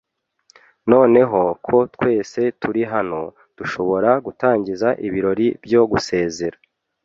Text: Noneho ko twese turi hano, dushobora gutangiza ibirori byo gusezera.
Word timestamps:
Noneho 0.91 1.41
ko 1.65 1.77
twese 1.93 2.41
turi 2.61 2.81
hano, 2.93 3.21
dushobora 3.57 4.09
gutangiza 4.25 4.87
ibirori 5.07 5.47
byo 5.65 5.81
gusezera. 5.91 6.57